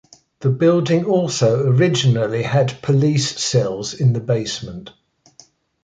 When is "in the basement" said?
3.93-4.89